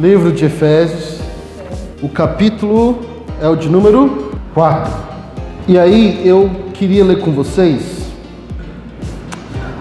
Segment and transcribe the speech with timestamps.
[0.00, 1.18] livro de Efésios,
[2.02, 3.00] o capítulo
[3.38, 4.90] é o de número 4.
[5.68, 8.00] E aí eu queria ler com vocês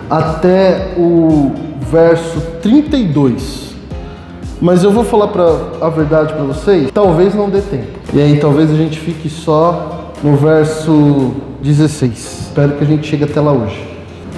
[0.09, 1.53] até o
[1.89, 3.69] verso 32.
[4.59, 5.45] Mas eu vou falar pra,
[5.79, 7.97] a verdade para vocês, talvez não dê tempo.
[8.13, 12.47] E aí talvez a gente fique só no verso 16.
[12.49, 13.87] Espero que a gente chegue até lá hoje.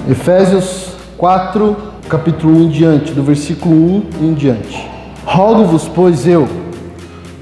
[0.08, 1.76] Efésios 4,
[2.08, 4.91] capítulo 1 em diante, do versículo 1 em diante.
[5.34, 6.46] Rogo-vos, pois eu,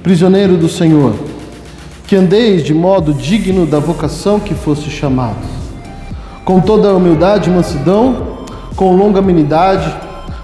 [0.03, 1.11] prisioneiro do Senhor,
[2.05, 5.49] que andeis de modo digno da vocação que foste chamados,
[6.45, 9.91] com toda a humildade e mansidão, com longanimidade,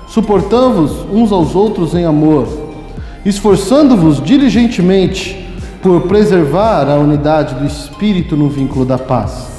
[0.07, 2.47] suportando-vos uns aos outros em amor,
[3.23, 5.47] esforçando-vos diligentemente
[5.83, 9.51] por preservar a unidade do espírito no vínculo da paz.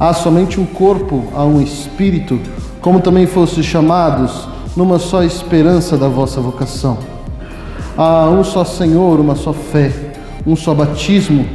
[0.00, 2.40] Há somente um corpo, há um espírito,
[2.80, 6.98] como também fostes chamados numa só esperança da vossa vocação.
[7.96, 9.92] Há um só Senhor, uma só fé,
[10.46, 11.46] um só batismo,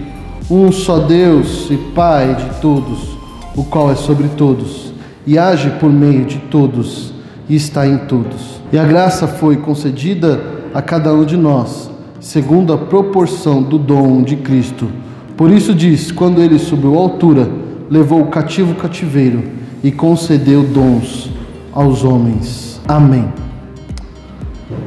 [0.49, 3.17] um só Deus e Pai de todos,
[3.55, 4.89] o qual é sobre todos
[5.29, 7.13] e age por meio de todos
[7.47, 8.59] e está em todos.
[8.73, 10.41] E a graça foi concedida
[10.73, 14.89] a cada um de nós, segundo a proporção do dom de Cristo.
[15.37, 17.47] Por isso diz: quando ele subiu à altura,
[17.91, 19.43] levou o cativo cativeiro
[19.83, 21.29] e concedeu dons
[21.71, 22.68] aos homens.
[22.89, 23.31] Amém.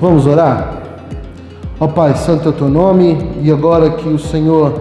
[0.00, 0.82] Vamos orar?
[1.78, 4.74] Ó Pai, santo é o teu nome, e agora que o Senhor,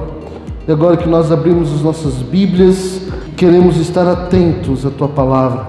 [0.68, 3.00] e agora que nós abrimos as nossas Bíblias,
[3.38, 5.68] queremos estar atentos à tua palavra.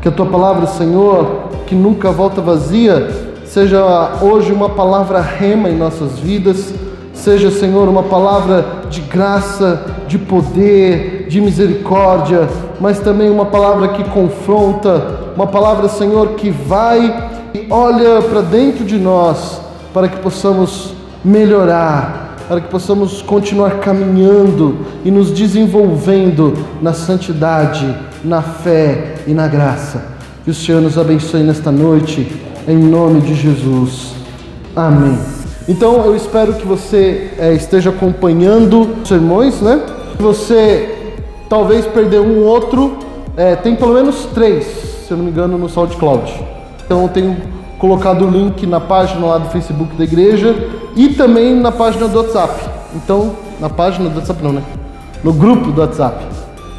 [0.00, 3.10] Que a tua palavra, Senhor, que nunca volta vazia,
[3.44, 6.72] seja hoje uma palavra rema em nossas vidas,
[7.12, 12.48] seja, Senhor, uma palavra de graça, de poder, de misericórdia,
[12.80, 18.86] mas também uma palavra que confronta, uma palavra, Senhor, que vai e olha para dentro
[18.86, 19.60] de nós
[19.92, 27.94] para que possamos melhorar, para que possamos continuar caminhando e nos desenvolvendo na santidade,
[28.24, 30.06] na fé e na graça.
[30.42, 32.34] Que o Senhor nos abençoe nesta noite,
[32.66, 34.12] em nome de Jesus.
[34.74, 35.18] Amém.
[35.68, 39.82] Então eu espero que você é, esteja acompanhando os sermões, né?
[40.18, 40.95] Você
[41.48, 42.96] talvez perdeu um outro,
[43.36, 44.64] é, tem pelo menos três,
[45.06, 46.32] se eu não me engano, no SoundCloud.
[46.84, 47.36] Então eu tenho
[47.78, 50.54] colocado o link na página lá do Facebook da igreja
[50.94, 52.54] e também na página do WhatsApp.
[52.94, 54.62] Então, na página do WhatsApp não, né?
[55.22, 56.24] No grupo do WhatsApp.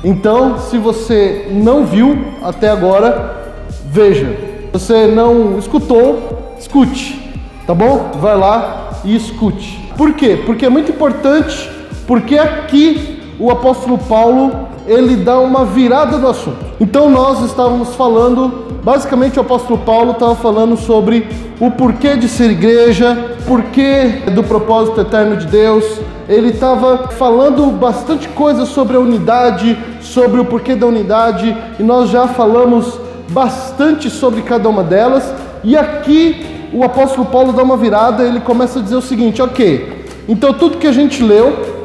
[0.03, 3.53] Então, se você não viu até agora,
[3.85, 4.25] veja.
[4.25, 7.35] Se você não escutou, escute.
[7.65, 8.11] Tá bom?
[8.19, 9.91] Vai lá e escute.
[9.97, 10.41] Por quê?
[10.45, 11.69] Porque é muito importante,
[12.05, 14.51] porque aqui o apóstolo Paulo,
[14.87, 16.65] ele dá uma virada no assunto.
[16.79, 21.27] Então nós estávamos falando Basicamente, o apóstolo Paulo estava falando sobre
[21.59, 25.83] o porquê de ser igreja, porquê do propósito eterno de Deus.
[26.29, 32.09] Ele estava falando bastante coisa sobre a unidade, sobre o porquê da unidade, e nós
[32.09, 32.97] já falamos
[33.31, 35.33] bastante sobre cada uma delas.
[35.65, 40.05] E aqui o apóstolo Paulo dá uma virada, ele começa a dizer o seguinte: ok,
[40.29, 41.76] então tudo que a gente leu,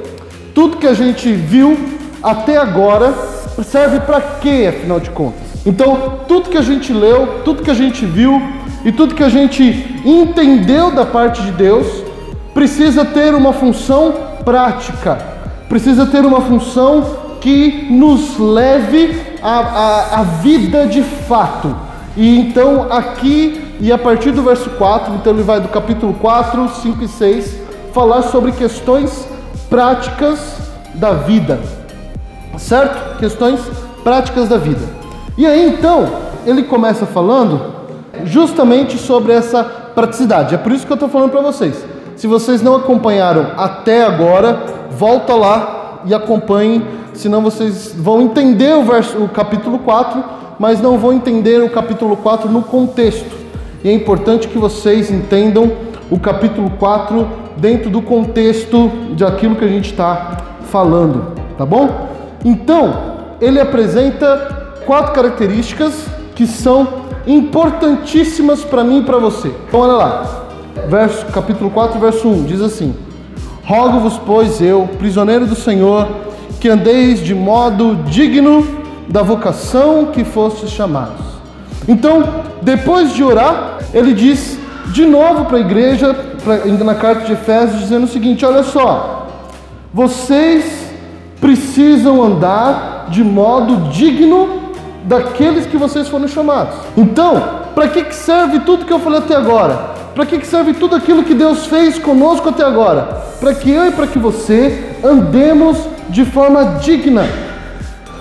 [0.54, 1.76] tudo que a gente viu
[2.22, 3.12] até agora,
[3.64, 5.40] serve para quê, afinal de contas?
[5.64, 8.40] Então, tudo que a gente leu, tudo que a gente viu
[8.84, 9.62] e tudo que a gente
[10.04, 11.86] entendeu da parte de Deus
[12.52, 14.14] precisa ter uma função
[14.44, 15.18] prática,
[15.68, 21.74] precisa ter uma função que nos leve à, à, vida de fato.
[22.16, 26.68] E então, aqui e a partir do verso 4, então ele vai do capítulo 4,
[26.82, 27.56] 5 e 6,
[27.92, 29.26] falar sobre questões
[29.72, 30.38] práticas
[30.92, 31.58] da vida,
[32.58, 33.16] certo?
[33.16, 33.58] Questões
[34.04, 34.82] práticas da vida.
[35.38, 36.10] E aí então,
[36.44, 37.72] ele começa falando
[38.26, 40.54] justamente sobre essa praticidade.
[40.54, 41.82] É por isso que eu estou falando para vocês.
[42.16, 48.82] Se vocês não acompanharam até agora, volta lá e acompanhem, senão vocês vão entender o,
[48.82, 50.22] verso, o capítulo 4,
[50.58, 53.34] mas não vão entender o capítulo 4 no contexto.
[53.82, 55.72] E é importante que vocês entendam
[56.12, 57.26] o capítulo 4
[57.56, 60.36] dentro do contexto de aquilo que a gente está
[60.70, 62.06] falando, tá bom?
[62.44, 66.04] Então, ele apresenta quatro características
[66.34, 66.86] que são
[67.26, 69.50] importantíssimas para mim e para você.
[69.66, 70.42] Então olha lá.
[70.86, 72.94] Verso, capítulo 4, verso 1, diz assim:
[73.64, 76.06] Rogo-vos, pois eu, prisioneiro do Senhor,
[76.60, 78.66] que andeis de modo digno
[79.08, 81.24] da vocação que fostes chamados.
[81.88, 86.14] Então, depois de orar, ele diz de novo para a igreja,
[86.44, 89.28] pra, na carta de Efésios, dizendo o seguinte: olha só,
[89.92, 90.90] vocês
[91.40, 94.62] precisam andar de modo digno
[95.04, 96.74] daqueles que vocês foram chamados.
[96.96, 99.92] Então, para que serve tudo que eu falei até agora?
[100.14, 103.22] Para que serve tudo aquilo que Deus fez conosco até agora?
[103.40, 105.78] Para que eu e para que você andemos
[106.10, 107.24] de forma digna.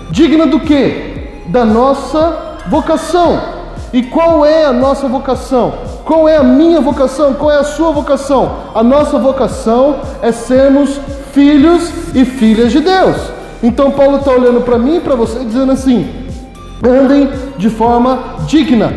[0.10, 1.44] Digna do que?
[1.48, 3.40] Da nossa vocação.
[3.94, 5.74] E qual é a nossa vocação?
[6.12, 7.34] Qual é a minha vocação?
[7.36, 8.58] Qual é a sua vocação?
[8.76, 11.00] A nossa vocação é sermos
[11.32, 13.16] filhos e filhas de Deus.
[13.64, 16.14] Então Paulo está olhando para mim e para você dizendo assim:
[16.86, 18.94] andem de forma digna,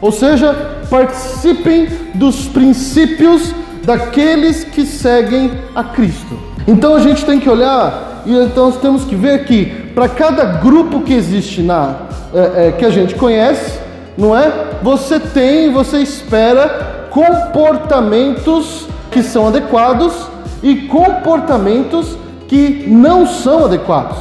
[0.00, 0.54] ou seja,
[0.88, 3.54] participem dos princípios
[3.84, 6.38] daqueles que seguem a Cristo.
[6.66, 10.44] Então a gente tem que olhar e então nós temos que ver que para cada
[10.44, 11.94] grupo que existe na
[12.32, 13.87] é, é, que a gente conhece,
[14.18, 14.80] não é?
[14.82, 20.12] Você tem, você espera comportamentos que são adequados
[20.60, 22.18] e comportamentos
[22.48, 24.18] que não são adequados.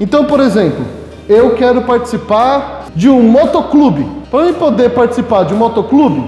[0.00, 0.86] Então, por exemplo,
[1.28, 4.08] eu quero participar de um motoclube.
[4.30, 6.24] Para eu poder participar de um motoclube,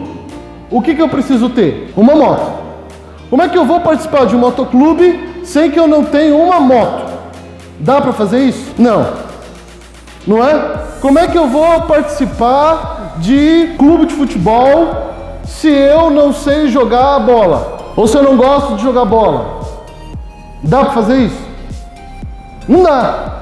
[0.70, 1.90] o que, que eu preciso ter?
[1.96, 2.58] Uma moto.
[3.30, 6.60] Como é que eu vou participar de um motoclube sem que eu não tenha uma
[6.60, 7.10] moto?
[7.80, 8.72] Dá para fazer isso?
[8.78, 9.06] Não.
[10.26, 10.88] Não é?
[11.00, 15.08] Como é que eu vou participar de clube de futebol
[15.44, 17.92] se eu não sei jogar bola?
[17.96, 19.60] Ou se eu não gosto de jogar bola?
[20.62, 21.40] Dá para fazer isso?
[22.68, 23.38] Não dá.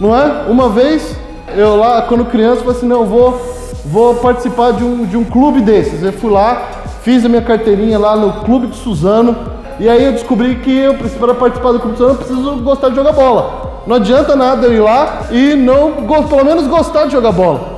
[0.00, 0.44] Não é?
[0.48, 1.16] Uma vez,
[1.56, 3.40] eu lá, quando criança, falei assim, não, vou,
[3.86, 6.02] vou participar de um, de um clube desses.
[6.02, 6.62] Eu fui lá,
[7.02, 9.36] fiz a minha carteirinha lá no clube de Suzano,
[9.80, 12.90] e aí eu descobri que eu, para participar do clube de Suzano, eu preciso gostar
[12.90, 13.82] de jogar bola.
[13.86, 15.92] Não adianta nada eu ir lá e não,
[16.28, 17.73] pelo menos gostar de jogar bola.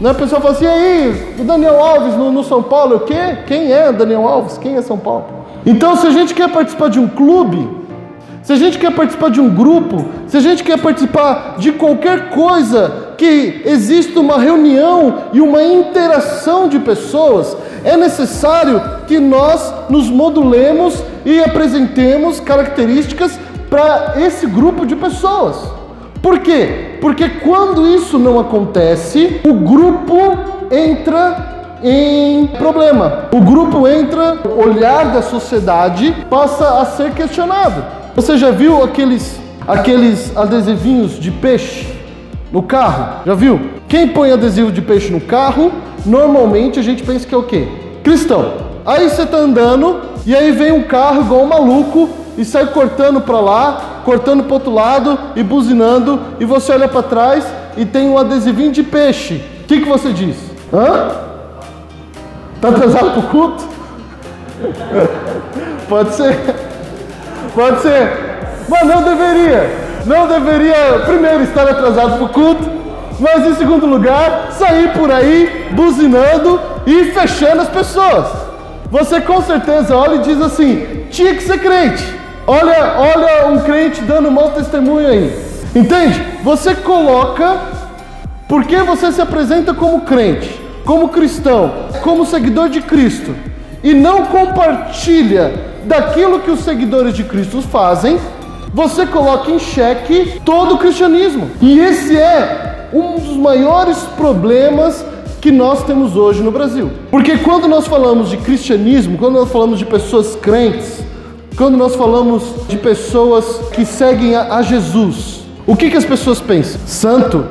[0.00, 0.10] Né?
[0.10, 3.38] A pessoa fala assim, e aí, o Daniel Alves no, no São Paulo, o quê?
[3.46, 4.56] Quem é Daniel Alves?
[4.58, 5.26] Quem é São Paulo?
[5.66, 7.68] Então, se a gente quer participar de um clube,
[8.42, 12.30] se a gente quer participar de um grupo, se a gente quer participar de qualquer
[12.30, 20.08] coisa que exista uma reunião e uma interação de pessoas, é necessário que nós nos
[20.08, 25.77] modulemos e apresentemos características para esse grupo de pessoas.
[26.22, 26.96] Por quê?
[27.00, 30.16] Porque quando isso não acontece, o grupo
[30.70, 33.28] entra em problema.
[33.32, 37.84] O grupo entra, o olhar da sociedade passa a ser questionado.
[38.16, 41.86] Você já viu aqueles aqueles adesivinhos de peixe
[42.50, 43.22] no carro?
[43.26, 43.60] Já viu?
[43.86, 45.70] Quem põe adesivo de peixe no carro,
[46.04, 47.68] normalmente a gente pensa que é o quê?
[48.02, 48.54] Cristão.
[48.84, 53.20] Aí você tá andando e aí vem um carro igual um maluco e sai cortando
[53.20, 57.44] para lá, cortando para outro lado e buzinando, e você olha para trás
[57.76, 59.34] e tem um adesivinho de peixe.
[59.60, 60.34] O que, que você diz?
[60.72, 61.10] Hã?
[62.58, 63.64] Tá atrasado para o culto?
[65.90, 66.38] Pode ser.
[67.54, 68.10] Pode ser.
[68.66, 69.70] Mas não deveria.
[70.06, 72.66] Não deveria, primeiro, estar atrasado para o culto,
[73.20, 78.26] mas em segundo lugar, sair por aí buzinando e fechando as pessoas.
[78.90, 82.17] Você com certeza olha e diz assim: tinha que ser crente.
[82.50, 85.38] Olha, olha um crente dando mau testemunho aí.
[85.76, 86.18] Entende?
[86.42, 87.58] Você coloca
[88.48, 91.70] porque você se apresenta como crente, como cristão,
[92.02, 93.34] como seguidor de Cristo
[93.84, 95.52] e não compartilha
[95.84, 98.18] daquilo que os seguidores de Cristo fazem,
[98.72, 101.50] você coloca em xeque todo o cristianismo.
[101.60, 105.04] E esse é um dos maiores problemas
[105.38, 106.90] que nós temos hoje no Brasil.
[107.10, 111.06] Porque quando nós falamos de cristianismo, quando nós falamos de pessoas crentes,
[111.58, 116.80] quando nós falamos de pessoas que seguem a, Jesus, o que, que as pessoas pensam?
[116.86, 117.44] Santo?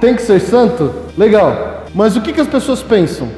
[0.00, 0.92] Tem que ser santo?
[1.18, 1.82] Legal.
[1.92, 3.28] Mas o que, que as pessoas pensam?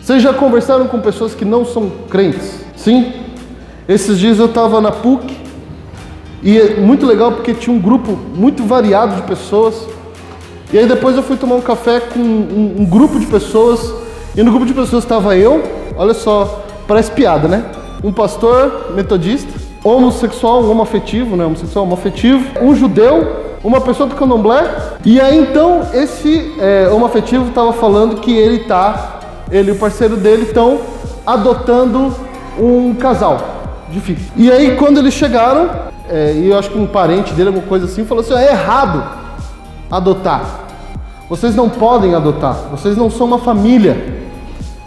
[0.00, 2.60] Vocês já conversaram com pessoas que não são crentes?
[2.74, 3.12] Sim?
[3.86, 5.36] Esses dias eu estava na PUC
[6.42, 9.86] e é muito legal porque tinha um grupo muito variado de pessoas.
[10.72, 13.92] E aí depois eu fui tomar um café com um, um grupo de pessoas.
[14.34, 15.62] E no grupo de pessoas estava eu,
[15.94, 17.66] olha só, parece piada, né?
[18.02, 21.44] Um pastor metodista, homossexual, um homoafetivo, né?
[21.44, 24.64] Homossexual, homoafetivo, um judeu, uma pessoa do candomblé.
[25.04, 30.16] E aí então esse é, homoafetivo estava falando que ele tá, ele e o parceiro
[30.16, 30.80] dele estão
[31.26, 32.14] adotando
[32.58, 33.38] um casal
[33.90, 34.24] de filhos.
[34.36, 35.70] E aí quando eles chegaram,
[36.08, 39.02] é, e eu acho que um parente dele, alguma coisa assim, falou assim: é errado
[39.90, 40.60] adotar.
[41.28, 42.54] Vocês não podem adotar.
[42.70, 44.15] Vocês não são uma família.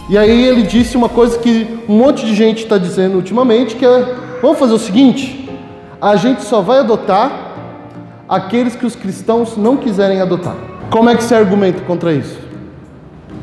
[0.10, 3.86] E aí ele disse uma coisa que um monte de gente está dizendo ultimamente, que
[3.86, 5.48] é, vamos fazer o seguinte,
[6.02, 7.54] a gente só vai adotar
[8.28, 10.56] aqueles que os cristãos não quiserem adotar.
[10.90, 12.40] Como é que se argumenta contra isso?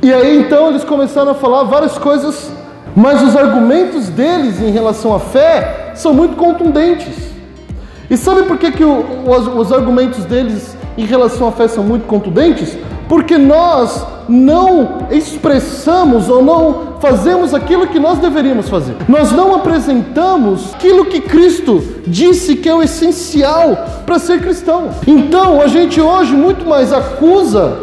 [0.03, 2.51] E aí então eles começaram a falar várias coisas,
[2.97, 7.17] mas os argumentos deles em relação à fé são muito contundentes.
[8.11, 11.85] E sabe por que, que o, os, os argumentos deles em relação à fé são
[11.85, 12.77] muito contundentes?
[13.09, 18.97] Porque nós não expressamos ou não fazemos aquilo que nós deveríamos fazer.
[19.09, 24.91] Nós não apresentamos aquilo que Cristo disse que é o essencial para ser cristão.
[25.07, 27.79] Então, a gente hoje muito mais acusa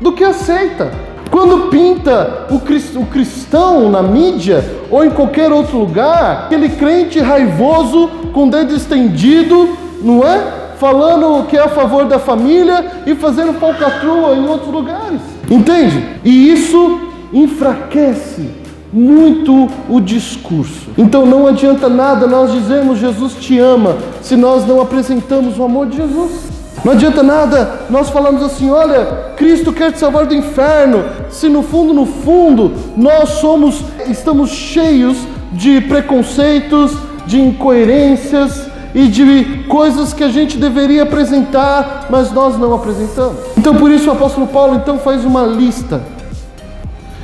[0.00, 0.90] do que aceita.
[1.30, 8.46] Quando pinta o cristão na mídia ou em qualquer outro lugar, aquele crente raivoso com
[8.46, 10.67] o dedo estendido, não é?
[10.78, 15.20] Falando que é a favor da família e fazendo falcatrua em outros lugares.
[15.50, 16.20] Entende?
[16.24, 17.00] E isso
[17.32, 18.48] enfraquece
[18.92, 20.90] muito o discurso.
[20.96, 25.86] Então não adianta nada nós dizermos Jesus te ama se nós não apresentamos o amor
[25.86, 26.48] de Jesus.
[26.84, 31.62] Não adianta nada nós falamos assim, olha, Cristo quer te salvar do inferno, se no
[31.62, 35.16] fundo, no fundo, nós somos, estamos cheios
[35.52, 36.92] de preconceitos,
[37.26, 38.68] de incoerências
[38.98, 43.38] e de coisas que a gente deveria apresentar, mas nós não apresentamos.
[43.56, 46.02] Então por isso o apóstolo Paulo então faz uma lista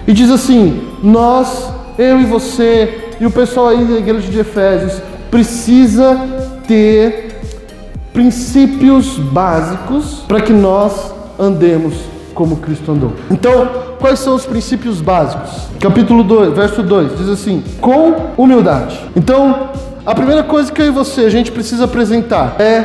[0.06, 5.02] e diz assim: nós, eu e você e o pessoal aí da igreja de Efésios
[5.32, 6.16] precisa
[6.68, 7.40] ter
[8.12, 11.94] princípios básicos para que nós andemos
[12.36, 13.14] como Cristo andou.
[13.28, 15.50] Então, quais são os princípios básicos?
[15.80, 19.00] Capítulo 2, verso 2, diz assim: com humildade.
[19.16, 19.70] Então,
[20.06, 22.84] a primeira coisa que eu e você a gente precisa apresentar é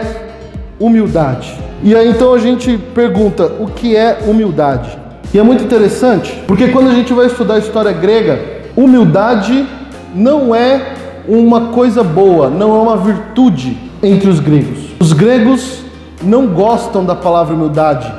[0.79, 1.53] humildade.
[1.83, 4.97] E aí então a gente pergunta: o que é humildade?
[5.33, 8.39] E é muito interessante, porque quando a gente vai estudar a história grega,
[8.75, 9.67] humildade
[10.15, 10.93] não é
[11.27, 14.79] uma coisa boa, não é uma virtude entre os gregos.
[14.99, 15.81] Os gregos
[16.23, 18.11] não gostam da palavra humildade.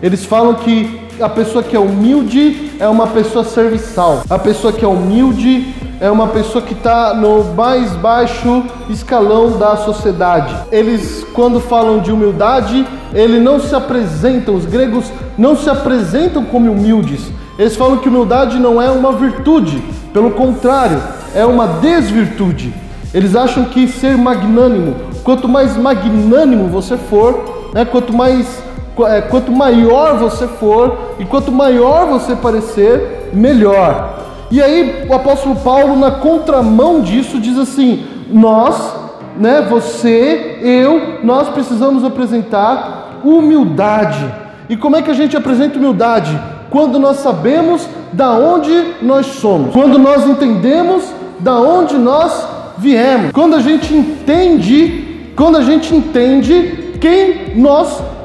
[0.00, 4.22] Eles falam que a pessoa que é humilde é uma pessoa serviçal.
[4.30, 9.76] A pessoa que é humilde é uma pessoa que está no mais baixo escalão da
[9.76, 10.54] sociedade.
[10.70, 16.70] Eles, quando falam de humildade, eles não se apresentam, os gregos não se apresentam como
[16.70, 17.30] humildes.
[17.58, 21.00] Eles falam que humildade não é uma virtude, pelo contrário,
[21.34, 22.74] é uma desvirtude.
[23.14, 28.64] Eles acham que ser magnânimo, quanto mais magnânimo você for, né, quanto mais
[29.04, 34.15] é, quanto maior você for e quanto maior você parecer, melhor.
[34.50, 38.94] E aí o apóstolo Paulo, na contramão disso, diz assim: nós,
[39.36, 44.24] né, você, eu, nós precisamos apresentar humildade.
[44.68, 46.38] E como é que a gente apresenta humildade?
[46.70, 51.04] Quando nós sabemos da onde nós somos, quando nós entendemos
[51.38, 52.46] da onde nós
[52.78, 58.15] viemos, quando a gente entende, quando a gente entende quem nós somos.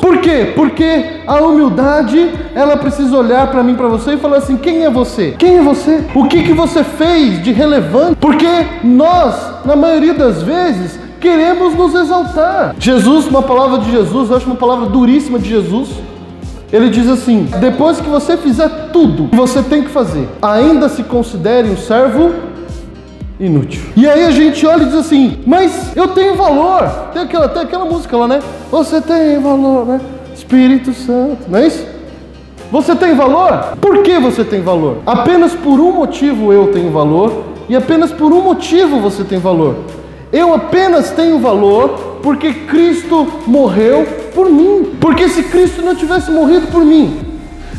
[0.00, 0.52] Por quê?
[0.54, 4.90] Porque a humildade, ela precisa olhar para mim, para você e falar assim: quem é
[4.90, 5.34] você?
[5.38, 6.04] Quem é você?
[6.14, 8.16] O que que você fez de relevante?
[8.20, 8.46] Porque
[8.84, 12.74] nós, na maioria das vezes, queremos nos exaltar.
[12.78, 15.88] Jesus, uma palavra de Jesus, eu acho uma palavra duríssima de Jesus.
[16.72, 21.02] Ele diz assim: depois que você fizer tudo que você tem que fazer, ainda se
[21.02, 22.34] considere um servo
[23.40, 23.82] inútil.
[23.96, 26.88] E aí a gente olha e diz assim: mas eu tenho valor.
[27.12, 28.40] Tem aquela, tem aquela música lá, né?
[28.70, 30.00] Você tem valor, né?
[30.34, 31.86] Espírito Santo, não é isso?
[32.70, 33.76] Você tem valor?
[33.80, 34.98] Por que você tem valor?
[35.06, 39.76] Apenas por um motivo eu tenho valor e apenas por um motivo você tem valor.
[40.30, 44.96] Eu apenas tenho valor porque Cristo morreu por mim.
[45.00, 47.18] Porque se Cristo não tivesse morrido por mim,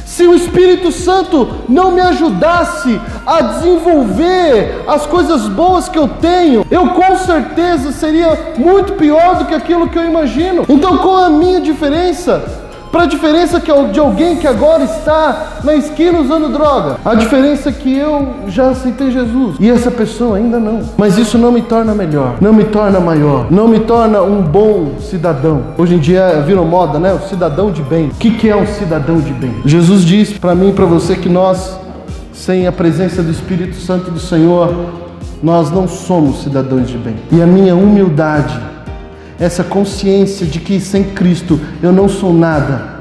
[0.09, 6.65] se o Espírito Santo não me ajudasse a desenvolver as coisas boas que eu tenho,
[6.71, 10.65] eu com certeza seria muito pior do que aquilo que eu imagino.
[10.67, 12.68] Então, qual é a minha diferença?
[12.91, 16.97] Para a diferença que de alguém que agora está na esquina usando droga.
[17.05, 20.81] A diferença é que eu já aceitei Jesus e essa pessoa ainda não.
[20.97, 24.95] Mas isso não me torna melhor, não me torna maior, não me torna um bom
[24.99, 25.61] cidadão.
[25.77, 27.13] Hoje em dia virou moda, né?
[27.13, 28.07] O cidadão de bem.
[28.07, 29.53] O que, que é um cidadão de bem?
[29.65, 31.77] Jesus diz para mim e para você que nós,
[32.33, 34.73] sem a presença do Espírito Santo do Senhor,
[35.41, 37.15] nós não somos cidadãos de bem.
[37.31, 38.59] E a minha humildade
[39.39, 42.99] essa consciência de que sem Cristo eu não sou nada,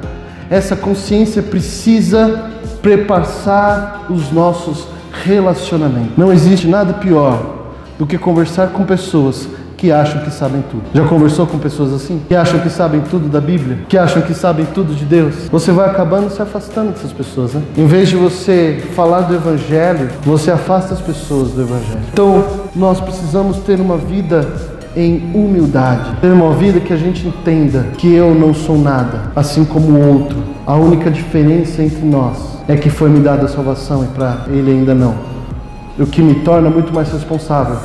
[0.48, 4.86] essa consciência precisa preparar os nossos
[5.24, 6.16] relacionamentos.
[6.16, 7.56] Não existe nada pior
[7.98, 10.82] do que conversar com pessoas que acham que sabem tudo.
[10.92, 12.20] Já conversou com pessoas assim?
[12.28, 13.78] Que acham que sabem tudo da Bíblia?
[13.88, 15.34] Que acham que sabem tudo de Deus?
[15.52, 17.62] Você vai acabando se afastando dessas pessoas, né?
[17.76, 22.00] Em vez de você falar do Evangelho, você afasta as pessoas do Evangelho.
[22.12, 24.48] Então, nós precisamos ter uma vida
[24.98, 26.16] em humildade.
[26.20, 30.14] Ter uma vida que a gente entenda que eu não sou nada, assim como o
[30.14, 30.36] outro.
[30.66, 32.36] A única diferença entre nós
[32.66, 35.14] é que foi me dada a salvação e para ele ainda não.
[35.98, 37.76] O que me torna muito mais responsável.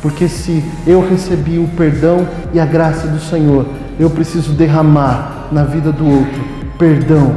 [0.00, 3.66] Porque se eu recebi o perdão e a graça do Senhor,
[3.98, 6.42] eu preciso derramar na vida do outro
[6.78, 7.34] perdão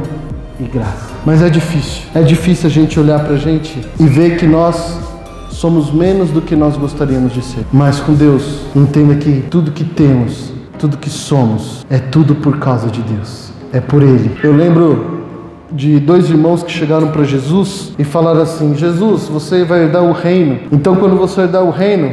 [0.58, 1.12] e graça.
[1.26, 2.02] Mas é difícil.
[2.14, 4.98] É difícil a gente olhar para a gente e ver que nós
[5.64, 7.64] somos menos do que nós gostaríamos de ser.
[7.72, 12.90] Mas com Deus, entenda que tudo que temos, tudo que somos, é tudo por causa
[12.90, 13.48] de Deus.
[13.72, 14.30] É por Ele.
[14.42, 15.22] Eu lembro
[15.72, 20.12] de dois irmãos que chegaram para Jesus e falaram assim: Jesus, você vai herdar o
[20.12, 20.58] reino.
[20.70, 22.12] Então, quando você herdar o reino,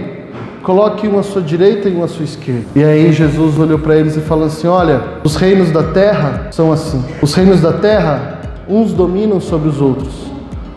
[0.64, 2.68] coloque um à sua direita e um à sua esquerda.
[2.74, 6.72] E aí Jesus olhou para eles e falou assim: Olha, os reinos da terra são
[6.72, 7.04] assim.
[7.22, 8.40] Os reinos da terra,
[8.70, 10.32] uns dominam sobre os outros,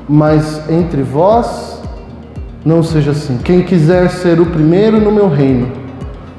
[0.09, 1.75] mas entre vós
[2.65, 3.39] não seja assim.
[3.39, 5.71] Quem quiser ser o primeiro no meu reino,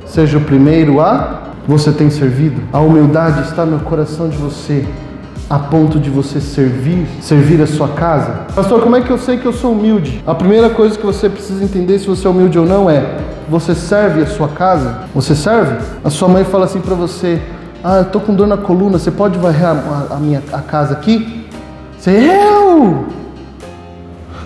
[0.05, 1.43] seja o primeiro a.
[1.67, 2.61] Você tem servido?
[2.71, 4.85] A humildade está no coração de você
[5.49, 8.45] a ponto de você servir, servir a sua casa?
[8.55, 10.23] Pastor, como é que eu sei que eu sou humilde?
[10.25, 13.17] A primeira coisa que você precisa entender se você é humilde ou não é:
[13.49, 15.03] você serve a sua casa?
[15.13, 15.77] Você serve?
[16.03, 17.41] A sua mãe fala assim para você:
[17.83, 20.93] "Ah, eu tô com dor na coluna, você pode varrer a, a minha a casa
[20.93, 21.45] aqui?"
[21.97, 23.05] Você: "Eu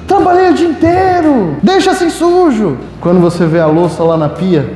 [0.10, 4.68] Trabalhei o dia inteiro, deixa assim sujo." Quando você vê a louça lá na pia,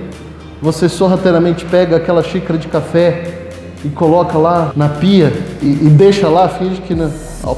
[0.61, 3.49] você sorrateiramente pega aquela xícara de café
[3.83, 7.11] e coloca lá na pia e, e deixa lá, finge que não.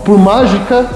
[0.04, 0.88] Por mágica,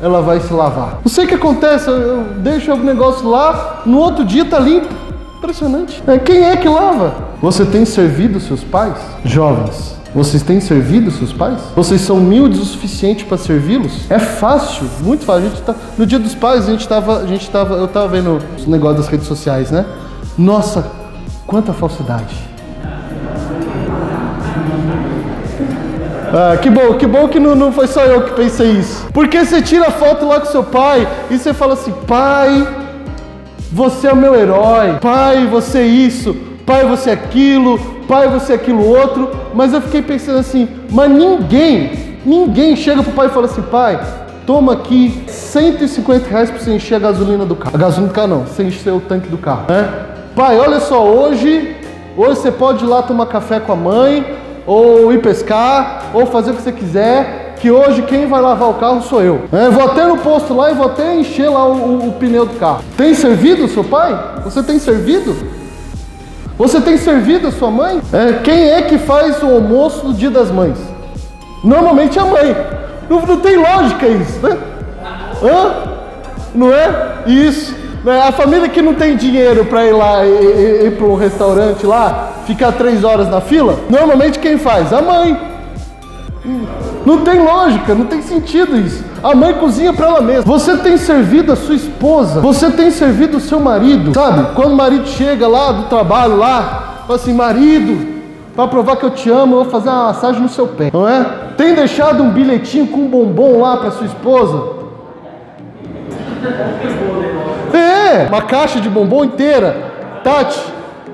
[0.00, 1.00] ela vai se lavar.
[1.04, 4.58] Não sei o que acontece, eu, eu deixo algum negócio lá, no outro dia tá
[4.58, 5.09] limpo.
[5.40, 6.02] Impressionante.
[6.06, 7.30] É, quem é que lava?
[7.40, 8.98] Você tem servido seus pais?
[9.24, 11.58] Jovens, vocês têm servido seus pais?
[11.74, 14.10] Vocês são humildes o suficiente para servi-los?
[14.10, 15.46] É fácil, muito fácil.
[15.46, 18.08] A gente tá, no dia dos pais, a gente tava, a gente tava, eu tava
[18.08, 19.86] vendo os negócios das redes sociais, né?
[20.36, 20.86] Nossa,
[21.46, 22.36] quanta falsidade.
[26.34, 29.08] Ah, que bom, que bom que não, não foi só eu que pensei isso.
[29.10, 32.68] Porque você tira foto lá com seu pai e você fala assim: pai,
[33.72, 36.34] você é o meu herói, pai, você é isso,
[36.66, 37.78] pai, você é aquilo,
[38.08, 39.30] pai, você é aquilo outro.
[39.54, 44.00] Mas eu fiquei pensando assim: mas ninguém, ninguém chega pro pai e fala assim: pai,
[44.44, 47.76] toma aqui 150 reais para você encher a gasolina do carro.
[47.76, 49.66] A gasolina do carro não, você encher o tanque do carro.
[49.68, 49.88] Né?
[50.34, 51.76] Pai, olha só, hoje,
[52.16, 56.52] hoje você pode ir lá tomar café com a mãe ou ir pescar, ou fazer
[56.52, 59.42] o que você quiser, que hoje quem vai lavar o carro sou eu.
[59.52, 62.46] É, vou até no posto lá e vou até encher lá o, o, o pneu
[62.46, 62.82] do carro.
[62.96, 64.18] Tem servido seu pai?
[64.44, 65.36] Você tem servido?
[66.56, 68.00] Você tem servido a sua mãe?
[68.12, 70.78] É, quem é que faz o almoço no dia das mães?
[71.62, 72.56] Normalmente a mãe.
[73.08, 74.56] Não, não tem lógica isso, né?
[75.42, 75.72] Hã?
[76.54, 77.22] Não é?
[77.26, 77.74] Isso.
[78.04, 78.22] Né?
[78.22, 81.84] A família que não tem dinheiro para ir lá e, e, ir para um restaurante
[81.84, 84.92] lá, ficar três horas na fila, normalmente quem faz?
[84.92, 85.49] A mãe.
[87.04, 89.04] Não tem lógica, não tem sentido isso.
[89.22, 90.42] A mãe cozinha para ela mesma.
[90.44, 94.54] Você tem servido a sua esposa, você tem servido o seu marido, sabe?
[94.54, 98.06] Quando o marido chega lá do trabalho lá, fala assim: marido,
[98.56, 101.06] para provar que eu te amo, eu vou fazer uma massagem no seu pé, não
[101.06, 101.24] é?
[101.58, 104.80] Tem deixado um bilhetinho com um bombom lá para sua esposa?
[107.74, 109.90] É, uma caixa de bombom inteira.
[110.24, 110.58] Tati,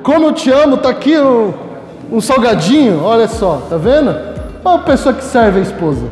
[0.05, 1.53] como eu te amo, tá aqui um,
[2.13, 4.36] um salgadinho, olha só, tá vendo?
[4.67, 6.03] A pessoa que serve a esposa.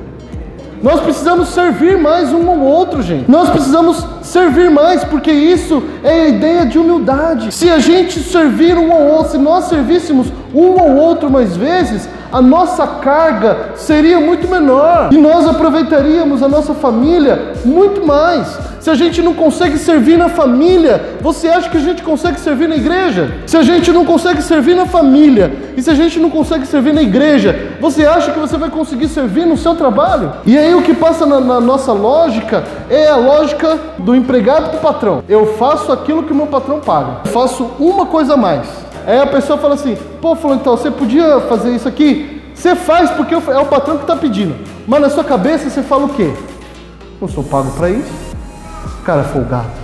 [0.80, 3.28] Nós precisamos servir mais um ao outro, gente.
[3.28, 7.52] Nós precisamos servir mais, porque isso é a ideia de humildade.
[7.52, 12.08] Se a gente servir um ao outro, se nós servíssemos um ao outro mais vezes,
[12.32, 18.58] a nossa carga seria muito menor e nós aproveitaríamos a nossa família muito mais.
[18.80, 22.68] Se a gente não consegue servir na família, você acha que a gente consegue servir
[22.68, 23.34] na igreja?
[23.46, 26.92] Se a gente não consegue servir na família e se a gente não consegue servir
[26.94, 30.32] na igreja, você acha que você vai conseguir servir no seu trabalho?
[30.46, 34.78] E aí o que passa na, na nossa lógica é a lógica do empregado do
[34.78, 35.22] patrão.
[35.28, 37.22] Eu faço aquilo que o meu patrão paga.
[37.24, 38.68] Eu faço uma coisa a mais.
[39.06, 42.42] Aí a pessoa fala assim: pô, falou então, você podia fazer isso aqui?
[42.54, 44.54] Você faz porque é o patrão que está pedindo.
[44.86, 46.32] Mas na sua cabeça você fala o quê?
[47.20, 48.12] Não sou pago para isso.
[49.04, 49.83] Cara é folgado.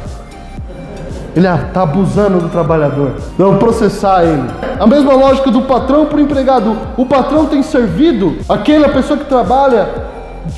[1.40, 3.12] Ele está ah, abusando do trabalhador.
[3.38, 4.44] Vamos processar ele.
[4.79, 6.76] A mesma lógica do patrão para o empregado.
[6.98, 9.88] O patrão tem servido aquela pessoa que trabalha,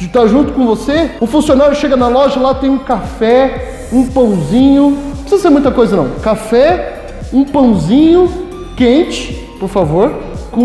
[0.01, 1.13] está junto com você.
[1.21, 4.91] O funcionário chega na loja, lá tem um café, um pãozinho.
[4.91, 6.09] Não precisa ser muita coisa não.
[6.21, 7.01] Café,
[7.33, 8.29] um pãozinho
[8.77, 10.13] quente, por favor,
[10.51, 10.65] com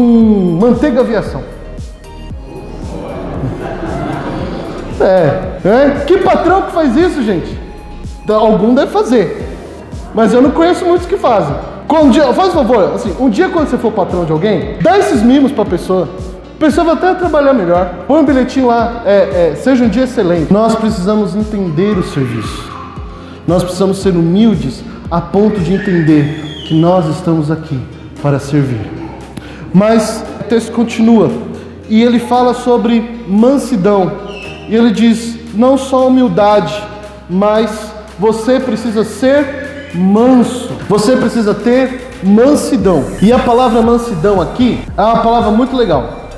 [0.60, 1.44] manteiga aviação.
[5.00, 6.06] É, é.
[6.08, 7.56] Que patrão que faz isso, gente?
[8.28, 9.47] Algum deve fazer.
[10.18, 11.56] Mas eu não conheço muitos que fazem.
[11.88, 14.98] Quando dia, faz um favor, assim, um dia quando você for patrão de alguém, dá
[14.98, 16.10] esses mimos para a pessoa.
[16.56, 18.06] A pessoa vai até trabalhar melhor.
[18.08, 20.52] Põe um bilhetinho lá, é, é, seja um dia excelente.
[20.52, 22.68] Nós precisamos entender o serviço.
[23.46, 27.80] Nós precisamos ser humildes a ponto de entender que nós estamos aqui
[28.20, 28.90] para servir.
[29.72, 31.30] Mas o texto continua
[31.88, 34.12] e ele fala sobre mansidão.
[34.68, 36.74] e ele diz: não só humildade,
[37.30, 37.70] mas
[38.18, 43.06] você precisa ser manso, você precisa ter mansidão.
[43.22, 46.30] E a palavra mansidão aqui é uma palavra muito legal,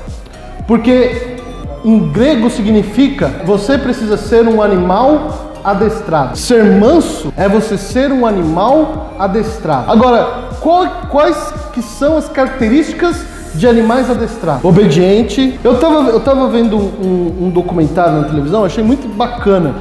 [0.66, 1.38] porque
[1.84, 6.36] em grego significa você precisa ser um animal adestrado.
[6.36, 9.90] Ser manso é você ser um animal adestrado.
[9.90, 11.36] Agora, qual, quais
[11.72, 14.64] que são as características de animais adestrados?
[14.64, 15.58] Obediente.
[15.62, 19.74] Eu estava eu tava vendo um, um, documentário na televisão, achei muito bacana,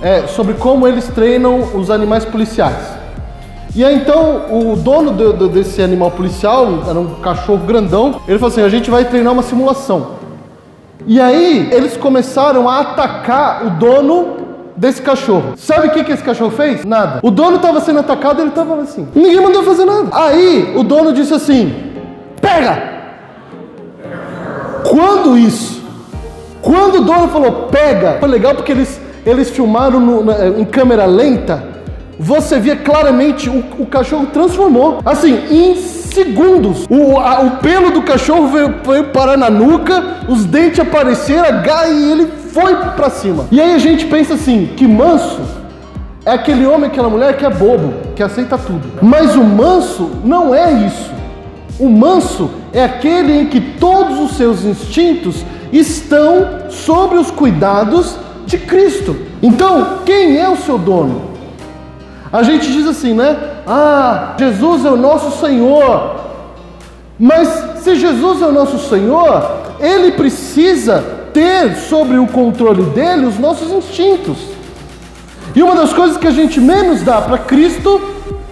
[0.00, 3.01] é, sobre como eles treinam os animais policiais.
[3.74, 8.38] E aí então o dono do, do, desse animal policial, era um cachorro grandão, ele
[8.38, 10.22] falou assim: a gente vai treinar uma simulação.
[11.06, 14.36] E aí eles começaram a atacar o dono
[14.76, 15.54] desse cachorro.
[15.56, 16.84] Sabe o que, que esse cachorro fez?
[16.84, 17.20] Nada.
[17.22, 19.08] O dono estava sendo atacado ele estava assim.
[19.14, 20.08] Ninguém mandou fazer nada.
[20.12, 21.74] Aí o dono disse assim:
[22.42, 22.92] pega!
[24.84, 25.82] Quando isso?
[26.60, 31.06] Quando o dono falou pega, foi legal porque eles, eles filmaram no, na, em câmera
[31.06, 31.71] lenta
[32.22, 35.00] você via claramente o, o cachorro transformou.
[35.04, 36.86] Assim, em segundos.
[36.88, 41.88] O, a, o pelo do cachorro veio, veio, parar na nuca, os dentes apareceram, a
[41.88, 43.46] e ele foi para cima.
[43.50, 45.40] E aí a gente pensa assim, que manso
[46.24, 48.88] é aquele homem, aquela mulher que é bobo, que aceita tudo.
[49.02, 51.10] Mas o manso não é isso.
[51.80, 58.58] O manso é aquele em que todos os seus instintos estão sobre os cuidados de
[58.58, 59.16] Cristo.
[59.42, 61.31] Então, quem é o seu dono?
[62.32, 63.36] A gente diz assim, né?
[63.66, 66.16] Ah, Jesus é o nosso Senhor.
[67.18, 67.48] Mas
[67.82, 73.70] se Jesus é o nosso Senhor, ele precisa ter sobre o controle dele os nossos
[73.70, 74.38] instintos.
[75.54, 78.00] E uma das coisas que a gente menos dá para Cristo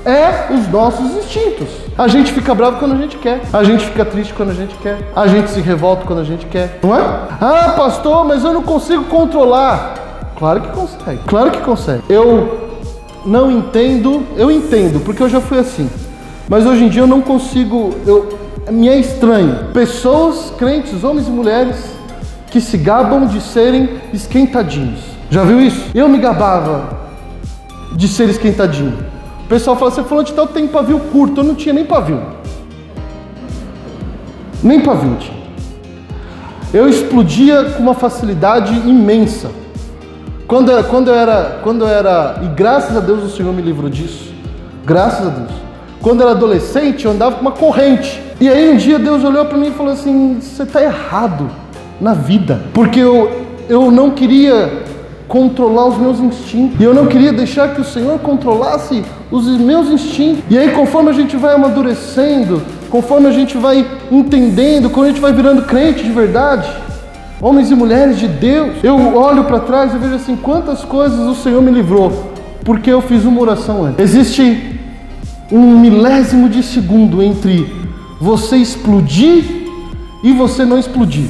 [0.04, 1.68] é os nossos instintos.
[1.96, 3.40] A gente fica bravo quando a gente quer.
[3.52, 4.98] A gente fica triste quando a gente quer.
[5.16, 6.78] A gente se revolta quando a gente quer.
[6.82, 7.00] Não é?
[7.40, 9.94] Ah, pastor, mas eu não consigo controlar.
[10.38, 11.20] Claro que consegue.
[11.26, 12.02] Claro que consegue.
[12.08, 12.69] Eu
[13.24, 15.88] não entendo, eu entendo, porque eu já fui assim.
[16.48, 18.38] Mas hoje em dia eu não consigo, eu,
[18.70, 19.66] me é estranho.
[19.72, 21.76] Pessoas, crentes, homens e mulheres,
[22.50, 25.00] que se gabam de serem esquentadinhos.
[25.30, 25.86] Já viu isso?
[25.94, 26.98] Eu me gabava
[27.94, 28.98] de ser esquentadinho.
[29.44, 32.20] O pessoal fala, você falou de tal tem pavio curto, eu não tinha nem pavio.
[34.62, 35.40] Nem pavio tinha.
[36.72, 39.50] Eu explodia com uma facilidade imensa.
[40.50, 43.88] Quando, quando, eu era, quando eu era, e graças a Deus o Senhor me livrou
[43.88, 44.32] disso,
[44.84, 45.50] graças a Deus.
[46.02, 48.20] Quando eu era adolescente, eu andava com uma corrente.
[48.40, 51.48] E aí um dia Deus olhou para mim e falou assim: Você está errado
[52.00, 53.30] na vida, porque eu,
[53.68, 54.82] eu não queria
[55.28, 56.80] controlar os meus instintos.
[56.80, 60.42] E eu não queria deixar que o Senhor controlasse os meus instintos.
[60.50, 62.60] E aí, conforme a gente vai amadurecendo,
[62.90, 66.68] conforme a gente vai entendendo, quando a gente vai virando crente de verdade,
[67.40, 68.76] homens e mulheres de Deus.
[68.82, 72.32] Eu olho para trás e vejo assim: quantas coisas o Senhor me livrou,
[72.64, 73.98] porque eu fiz uma oração antes.
[73.98, 74.78] Existe
[75.50, 77.66] um milésimo de segundo entre
[78.20, 79.44] você explodir
[80.22, 81.26] e você não explodir.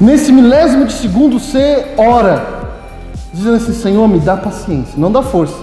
[0.00, 2.44] Nesse milésimo de segundo você ora,
[3.32, 5.56] dizendo assim: Senhor, me dá paciência, não dá força.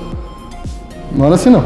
[1.11, 1.63] Não ora assim não.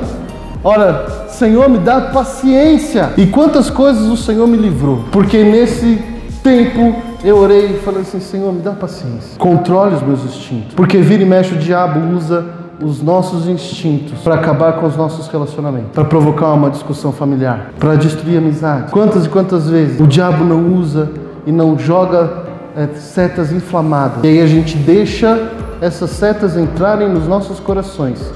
[0.63, 3.13] Ora, Senhor, me dá paciência.
[3.17, 5.97] E quantas coisas o Senhor me livrou, porque nesse
[6.43, 11.23] tempo eu orei falei assim: Senhor, me dá paciência, controle os meus instintos, porque vira
[11.23, 12.45] e mexe o diabo usa
[12.81, 17.95] os nossos instintos para acabar com os nossos relacionamentos, para provocar uma discussão familiar, para
[17.95, 18.91] destruir amizade.
[18.91, 21.11] Quantas e quantas vezes o diabo não usa
[21.45, 22.43] e não joga
[22.75, 25.51] é, setas inflamadas, e aí a gente deixa
[25.81, 28.31] essas setas entrarem nos nossos corações,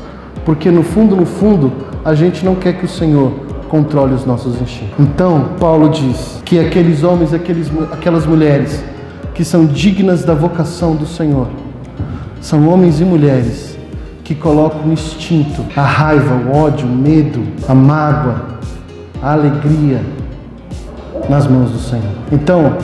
[0.45, 1.71] porque no fundo, no fundo,
[2.03, 3.31] a gente não quer que o Senhor
[3.73, 4.93] controle os nossos instintos.
[4.99, 8.83] Então, Paulo diz que aqueles homens, aqueles, aquelas mulheres
[9.33, 11.47] que são dignas da vocação do Senhor,
[12.39, 13.75] são homens e mulheres
[14.23, 18.59] que colocam o instinto, a raiva, o ódio, o medo, a mágoa,
[19.19, 20.01] a alegria
[21.27, 22.13] nas mãos do Senhor.
[22.31, 22.77] Então,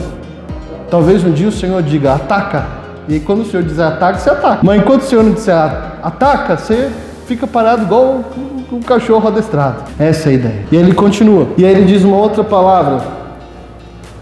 [0.90, 2.66] talvez um dia o Senhor diga: ataca.
[3.08, 4.60] E quando o Senhor dizer ataca, você ataca.
[4.64, 6.90] Mas enquanto o Senhor não disser ataca, você
[7.28, 8.24] fica parado igual
[8.72, 9.84] um cachorro adestrado.
[9.98, 10.64] Essa é a ideia.
[10.70, 11.48] E ele continua.
[11.56, 13.02] E aí ele diz uma outra palavra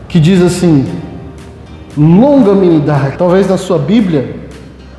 [0.08, 0.86] que diz assim:
[1.96, 3.16] longanimidade.
[3.16, 4.36] Talvez na sua Bíblia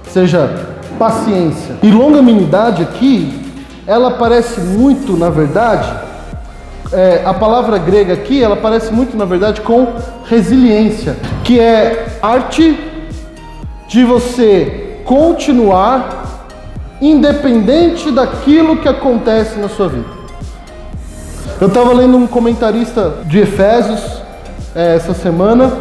[0.04, 1.76] seja paciência.
[1.82, 3.46] E longanimidade aqui,
[3.88, 5.90] ela parece muito, na verdade,
[6.92, 9.88] é, a palavra grega aqui, ela parece muito, na verdade, com
[10.26, 12.78] resiliência, que é arte
[13.88, 16.19] de você continuar
[17.02, 20.20] independente daquilo que acontece na sua vida.
[21.60, 24.02] Eu estava lendo um comentarista de Efésios
[24.76, 25.72] é, essa semana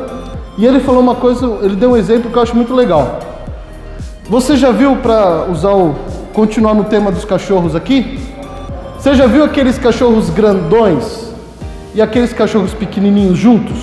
[0.56, 3.20] e ele falou uma coisa, ele deu um exemplo que eu acho muito legal.
[4.28, 5.94] Você já viu para usar o
[6.32, 8.18] continuar no tema dos cachorros aqui?
[8.98, 11.32] Você já viu aqueles cachorros grandões
[11.94, 13.78] e aqueles cachorros pequenininhos juntos?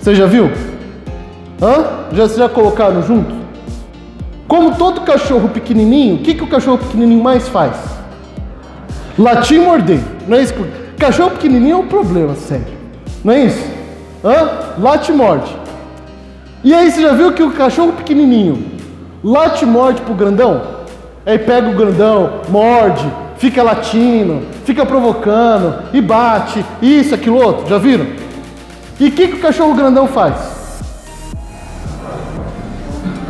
[0.00, 0.50] Você já viu?
[1.62, 2.06] Hã?
[2.12, 3.45] Já já colocaram junto?
[4.48, 7.76] Como todo cachorro pequenininho, o que, que o cachorro pequenininho mais faz?
[9.18, 10.00] Latir e morder.
[10.28, 10.54] Não é isso?
[10.98, 12.66] Cachorro pequenininho é um problema, sério.
[13.24, 13.64] Não é isso?
[14.24, 14.76] Hã?
[14.78, 15.56] Late e morde.
[16.62, 18.64] E aí você já viu que o cachorro pequenininho
[19.22, 20.76] late e morde pro grandão?
[21.24, 23.04] Aí pega o grandão, morde,
[23.36, 27.68] fica latindo, fica provocando e bate, isso, aquilo outro.
[27.68, 28.06] Já viram?
[29.00, 30.34] E o que, que o cachorro grandão faz?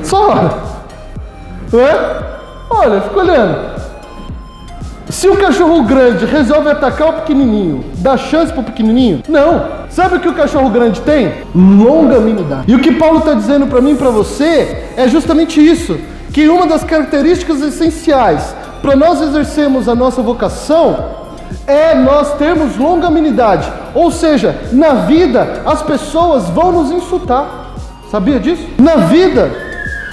[0.02, 0.75] Só.
[1.72, 2.36] É?
[2.70, 3.76] Olha, fica olhando.
[5.08, 9.22] Se o cachorro grande resolve atacar o pequenininho, dá chance pro pequenininho?
[9.28, 9.64] Não.
[9.88, 11.32] Sabe o que o cachorro grande tem?
[11.54, 12.64] Longanimidade.
[12.66, 15.96] E o que Paulo está dizendo para mim e para você é justamente isso,
[16.32, 21.26] que uma das características essenciais para nós exercermos a nossa vocação
[21.66, 23.72] é nós termos longanimidade.
[23.94, 27.74] Ou seja, na vida as pessoas vão nos insultar.
[28.10, 28.66] Sabia disso?
[28.78, 29.65] Na vida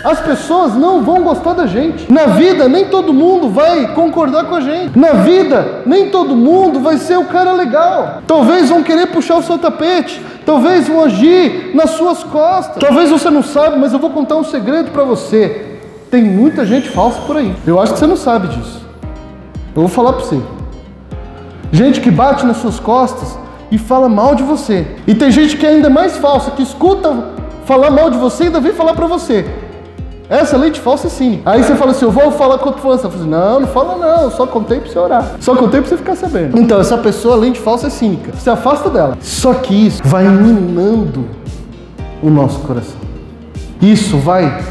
[0.04, 2.12] as pessoas não vão gostar da gente.
[2.12, 5.00] Na vida, nem todo mundo vai concordar com a gente.
[5.00, 8.22] Na vida, nem todo mundo vai ser o cara legal.
[8.28, 10.22] Talvez vão querer puxar o seu tapete.
[10.46, 12.84] Talvez vão agir nas suas costas.
[12.84, 15.80] Talvez você não sabe, mas eu vou contar um segredo para você.
[16.12, 17.56] Tem muita gente falsa por aí.
[17.66, 18.82] Eu acho que você não sabe disso.
[19.74, 20.42] Eu vou falar para você.
[21.72, 23.38] Gente que bate nas suas costas
[23.72, 24.86] e fala mal de você.
[25.08, 27.32] E tem gente que é ainda mais falsa, que escuta
[27.66, 29.63] falar mal de você e ainda vem falar para você.
[30.30, 31.50] Essa leite falsa cínica.
[31.50, 33.02] Aí você fala assim, eu vou falar com outro fulano.
[33.02, 35.36] Você fala assim, não, não fala não, só contei pra você orar.
[35.40, 36.58] Só contei pra você ficar sabendo.
[36.58, 38.32] Então, essa pessoa, de falsa, é cínica.
[38.34, 39.18] Você afasta dela.
[39.22, 41.26] Só que isso vai minando
[42.22, 43.02] o nosso coração.
[43.82, 44.64] Isso vai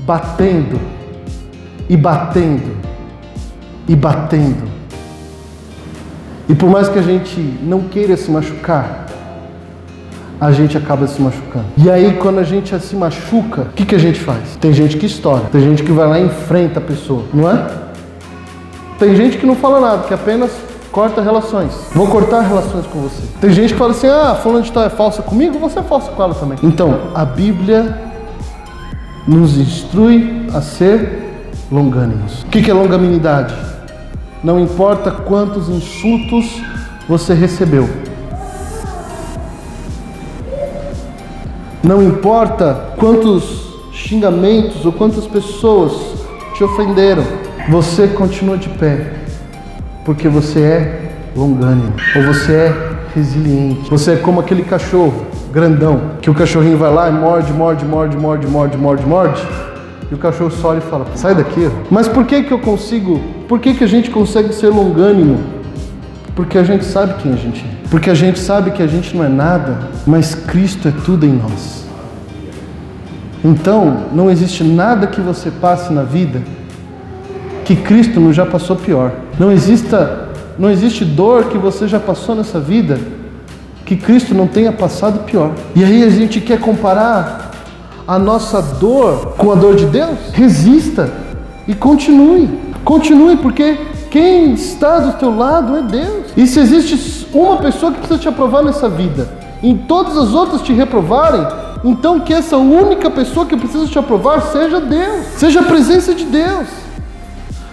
[0.00, 0.80] batendo
[1.88, 2.76] e batendo
[3.88, 4.70] e batendo.
[6.48, 9.01] E por mais que a gente não queira se machucar,
[10.42, 11.66] a gente acaba se machucando.
[11.76, 14.56] E aí, quando a gente se machuca, o que, que a gente faz?
[14.60, 17.64] Tem gente que estoura, tem gente que vai lá e enfrenta a pessoa, não é?
[18.98, 20.50] Tem gente que não fala nada, que apenas
[20.90, 21.72] corta relações.
[21.94, 23.22] Vou cortar relações com você.
[23.40, 26.10] Tem gente que fala assim: ah, fulano de tal é falsa comigo, você é falsa
[26.10, 26.58] com ela também.
[26.60, 27.96] Então, a Bíblia
[29.28, 32.42] nos instrui a ser longânimos.
[32.42, 33.54] O que é longanimidade?
[34.42, 36.60] Não importa quantos insultos
[37.08, 37.88] você recebeu,
[41.82, 45.92] Não importa quantos xingamentos ou quantas pessoas
[46.54, 47.24] te ofenderam,
[47.68, 49.14] você continua de pé,
[50.04, 53.90] porque você é longânimo, ou você é resiliente.
[53.90, 58.16] Você é como aquele cachorro grandão, que o cachorrinho vai lá e morde, morde, morde,
[58.16, 59.42] morde, morde, morde, morde.
[60.08, 61.68] E o cachorro só olha e fala: "Sai daqui".
[61.90, 63.20] Mas por que que eu consigo?
[63.48, 65.61] Por que que a gente consegue ser longânimo?
[66.34, 67.88] Porque a gente sabe quem a gente é.
[67.90, 71.32] Porque a gente sabe que a gente não é nada, mas Cristo é tudo em
[71.32, 71.84] nós.
[73.44, 76.40] Então, não existe nada que você passe na vida
[77.64, 79.12] que Cristo não já passou pior.
[79.38, 82.98] Não exista, não existe dor que você já passou nessa vida
[83.84, 85.52] que Cristo não tenha passado pior.
[85.74, 87.50] E aí a gente quer comparar
[88.06, 90.18] a nossa dor com a dor de Deus?
[90.32, 91.12] Resista
[91.66, 92.48] e continue.
[92.84, 93.78] Continue porque
[94.12, 96.26] quem está do teu lado é Deus.
[96.36, 99.26] E se existe uma pessoa que precisa te aprovar nessa vida,
[99.62, 101.46] em todas as outras te reprovarem,
[101.82, 106.24] então que essa única pessoa que precisa te aprovar seja Deus, seja a presença de
[106.24, 106.68] Deus.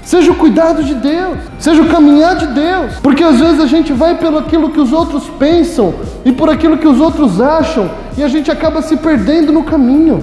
[0.02, 3.94] Seja o cuidado de Deus, seja o caminhar de Deus, porque às vezes a gente
[3.94, 5.94] vai pelo aquilo que os outros pensam
[6.26, 10.20] e por aquilo que os outros acham e a gente acaba se perdendo no caminho.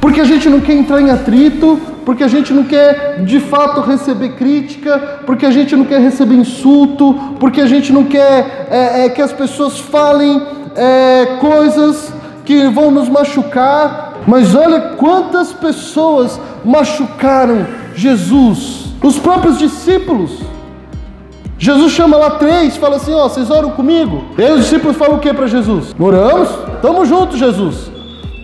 [0.00, 3.80] Porque a gente não quer entrar em atrito, porque a gente não quer de fato
[3.80, 9.04] receber crítica, porque a gente não quer receber insulto, porque a gente não quer é,
[9.04, 10.40] é, que as pessoas falem
[10.76, 12.14] é, coisas
[12.44, 14.20] que vão nos machucar.
[14.24, 17.66] Mas olha quantas pessoas machucaram
[17.96, 20.30] Jesus, os próprios discípulos.
[21.58, 24.26] Jesus chama lá três, fala assim: Ó, vocês oram comigo?
[24.38, 25.92] E aí os discípulos falam o que para Jesus?
[25.98, 26.50] Oramos?
[26.80, 27.95] Tamo junto, Jesus.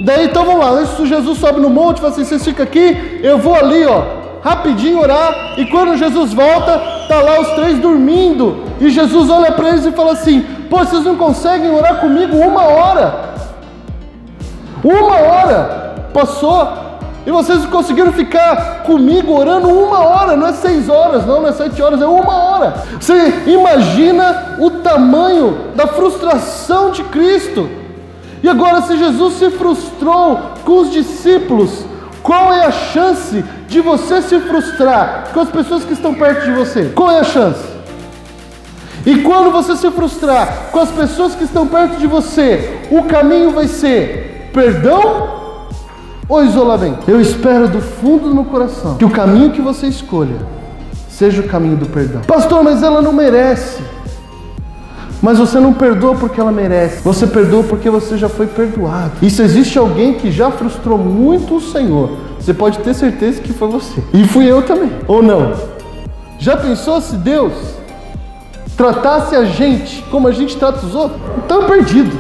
[0.05, 3.39] Daí então vamos lá, antes Jesus sobe no monte, fala assim: vocês ficam aqui, eu
[3.39, 4.03] vou ali, ó,
[4.43, 5.55] rapidinho orar.
[5.57, 8.65] E quando Jesus volta, tá lá os três dormindo.
[8.81, 12.65] E Jesus olha para eles e fala assim: pô, vocês não conseguem orar comigo uma
[12.65, 13.33] hora?
[14.83, 16.83] Uma hora passou.
[17.25, 21.53] E vocês conseguiram ficar comigo orando uma hora, não é seis horas, não, não é
[21.53, 22.75] sete horas, é uma hora.
[22.99, 27.82] Você imagina o tamanho da frustração de Cristo.
[28.43, 31.85] E agora, se Jesus se frustrou com os discípulos
[32.23, 36.53] Qual é a chance de você se frustrar com as pessoas que estão perto de
[36.53, 36.93] você?
[36.95, 37.65] Qual é a chance?
[39.05, 43.51] E quando você se frustrar com as pessoas que estão perto de você, o caminho
[43.51, 45.69] vai ser perdão
[46.29, 47.11] ou isolamento?
[47.11, 50.37] Eu espero do fundo do meu coração que o caminho que você escolha
[51.09, 52.21] seja o caminho do perdão.
[52.23, 53.83] Pastor, mas ela não merece.
[55.23, 57.01] Mas você não perdoa porque ela merece.
[57.03, 59.13] Você perdoa porque você já foi perdoado.
[59.23, 63.53] E se existe alguém que já frustrou muito o Senhor, você pode ter certeza que
[63.53, 64.03] foi você.
[64.13, 64.91] E fui eu também.
[65.07, 65.53] Ou não?
[66.41, 67.53] Já pensou se Deus
[68.77, 71.21] tratasse a gente como a gente trata os outros?
[71.45, 72.19] Então perdido.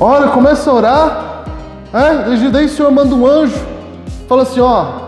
[0.00, 1.44] Olha, começa a orar.
[1.92, 3.60] É, daí o Senhor manda um anjo.
[4.26, 5.04] Fala assim: ó.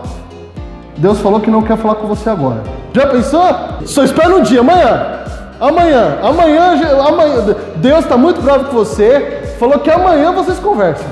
[0.97, 2.61] Deus falou que não quer falar com você agora.
[2.93, 3.43] Já pensou?
[3.85, 5.17] Só espera um dia, amanhã.
[5.59, 11.07] Amanhã, amanhã, amanhã, Deus está muito bravo com você, falou que amanhã vocês conversam.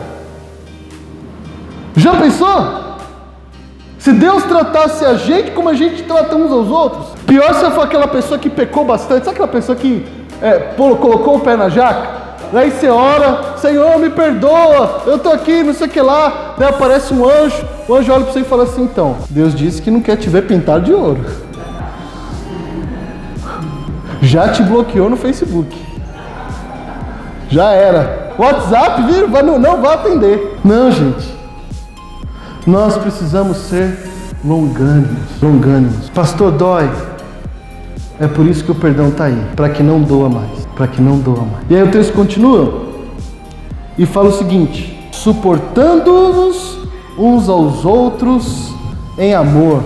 [1.95, 2.85] Já pensou?
[3.97, 7.85] Se Deus tratasse a gente como a gente trata uns aos outros, pior se for
[7.85, 10.05] aquela pessoa que pecou bastante, sabe aquela pessoa que
[10.39, 12.25] é, colocou o pé na jaca?
[12.53, 16.53] Daí você ora, Senhor, me perdoa, eu estou aqui, não sei o que lá.
[16.55, 19.81] Daí aparece um anjo, o anjo olha para você e fala assim: então, Deus disse
[19.81, 21.25] que não quer te ver pintado de ouro
[24.25, 25.75] já te bloqueou no Facebook.
[27.49, 28.33] Já era.
[28.37, 29.27] WhatsApp, viu?
[29.43, 30.59] Não, não vai atender.
[30.63, 31.33] Não, gente.
[32.65, 33.97] Nós precisamos ser
[34.43, 35.41] longânimos.
[35.41, 36.09] Longânimos.
[36.09, 36.89] Pastor, dói.
[38.19, 39.41] É por isso que o perdão está aí.
[39.55, 40.65] Para que não doa mais.
[40.75, 41.65] Para que não doa mais.
[41.69, 42.85] E aí o texto continua.
[43.97, 46.79] E fala o seguinte: suportando-nos
[47.17, 48.73] uns aos outros
[49.17, 49.83] em amor.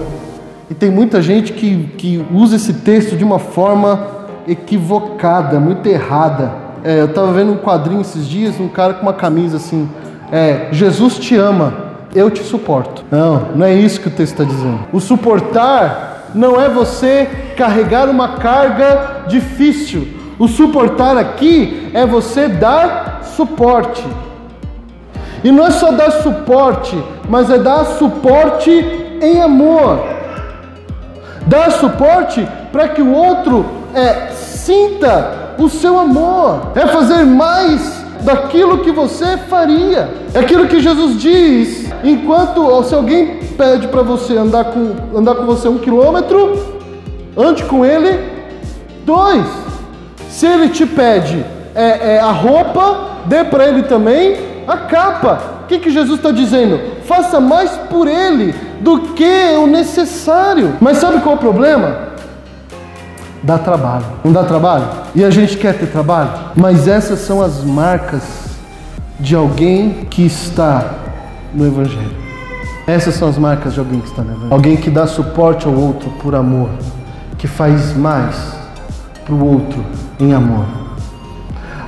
[0.69, 4.18] E tem muita gente que, que usa esse texto de uma forma
[4.49, 6.51] equivocada, muito errada.
[6.83, 9.89] É, eu estava vendo um quadrinho esses dias, um cara com uma camisa assim:
[10.31, 11.73] é, Jesus te ama,
[12.15, 13.03] eu te suporto.
[13.11, 14.79] Não, não é isso que o texto está dizendo.
[14.91, 20.07] O suportar não é você carregar uma carga difícil.
[20.37, 24.05] O suportar aqui é você dar suporte.
[25.43, 28.71] E não é só dar suporte, mas é dar suporte
[29.21, 29.99] em amor.
[31.45, 34.29] Dar suporte para que o outro é
[34.65, 40.09] sinta o seu amor, é fazer mais daquilo que você faria.
[40.33, 45.45] É aquilo que Jesus diz: enquanto se alguém pede para você andar com, andar com
[45.45, 46.77] você um quilômetro,
[47.37, 48.19] ande com ele
[49.05, 49.45] dois.
[50.29, 51.43] Se ele te pede
[51.73, 55.59] é, é, a roupa, dê para ele também a capa.
[55.63, 56.79] O que, que Jesus está dizendo?
[57.05, 60.75] Faça mais por ele do que o necessário.
[60.79, 62.08] Mas sabe qual é o problema?
[63.43, 64.05] Dá trabalho.
[64.23, 64.87] Não dá trabalho?
[65.15, 66.31] E a gente quer ter trabalho?
[66.55, 68.21] Mas essas são as marcas
[69.19, 70.93] de alguém que está
[71.53, 72.17] no Evangelho.
[72.87, 74.53] Essas são as marcas de alguém que está no Evangelho.
[74.53, 76.69] Alguém que dá suporte ao outro por amor,
[77.37, 78.35] que faz mais
[79.25, 79.85] para o outro
[80.19, 80.65] em amor.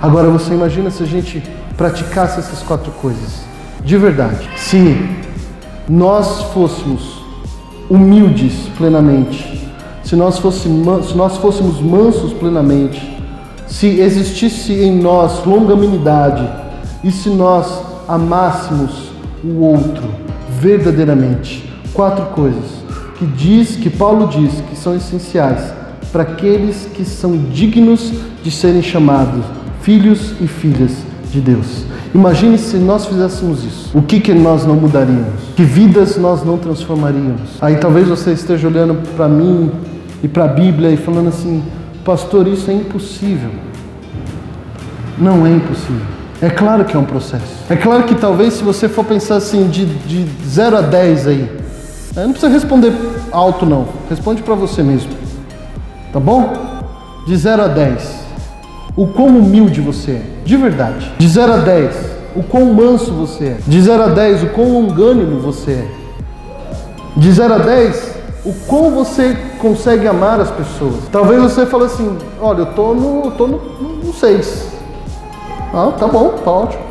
[0.02, 1.44] Agora você imagina se a gente
[1.78, 3.42] praticasse essas quatro coisas
[3.84, 4.50] de verdade.
[4.58, 5.10] Se
[5.90, 7.24] nós fôssemos
[7.90, 9.61] humildes plenamente,
[10.04, 13.18] se nós, fôssemos, se nós fôssemos mansos plenamente,
[13.68, 16.48] se existisse em nós longanimidade
[17.04, 19.12] e se nós amássemos
[19.44, 20.04] o outro
[20.60, 21.72] verdadeiramente.
[21.94, 22.82] Quatro coisas
[23.18, 25.74] que diz, que Paulo diz que são essenciais
[26.12, 28.12] para aqueles que são dignos
[28.44, 29.46] de serem chamados
[29.82, 30.92] filhos e filhas
[31.32, 31.86] de Deus.
[32.14, 33.98] Imagine se nós fizéssemos isso.
[33.98, 35.40] O que, que nós não mudaríamos?
[35.56, 37.52] Que vidas nós não transformaríamos?
[37.62, 39.72] Aí talvez você esteja olhando para mim
[40.24, 41.64] e para a Bíblia e falando assim:
[42.04, 43.52] Pastor, isso é impossível.
[45.18, 46.06] Não é impossível.
[46.42, 47.54] É claro que é um processo.
[47.70, 51.62] É claro que talvez se você for pensar assim de, de 0 a 10 aí,
[52.16, 52.92] não precisa responder
[53.32, 55.12] alto não, responde para você mesmo.
[56.12, 56.52] Tá bom?
[57.28, 58.22] De 0 a 10.
[58.96, 61.12] O quão humilde você é, de verdade.
[61.18, 61.96] De 0 a 10,
[62.36, 63.58] o quão manso você é.
[63.66, 65.88] De 0 a 10, o quão longânimo você é.
[67.16, 68.11] De 0 a 10,
[68.44, 70.96] o quão você consegue amar as pessoas.
[71.12, 73.58] Talvez você fale assim, olha, eu tô no, tô no,
[74.04, 74.68] no 6.
[75.74, 76.84] Ah, tá bom, tá ótimo.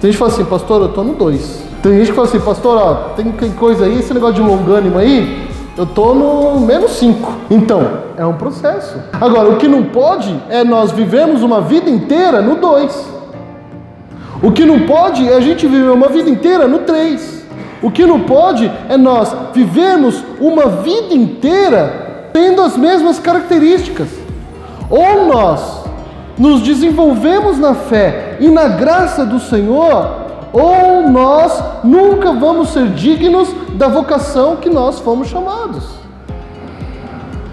[0.00, 1.62] Tem gente que fala assim, pastor, eu tô no 2.
[1.82, 4.98] Tem gente que fala assim, pastor, ó, tem, tem coisa aí, esse negócio de longânimo
[4.98, 7.32] aí, eu tô no menos 5.
[7.50, 8.98] Então, é um processo.
[9.12, 13.20] Agora, o que não pode é nós vivemos uma vida inteira no 2.
[14.42, 17.39] O que não pode é a gente viver uma vida inteira no 3.
[17.82, 24.08] O que não pode é nós vivermos uma vida inteira tendo as mesmas características.
[24.88, 25.80] Ou nós
[26.38, 30.20] nos desenvolvemos na fé e na graça do Senhor,
[30.52, 36.00] ou nós nunca vamos ser dignos da vocação que nós fomos chamados.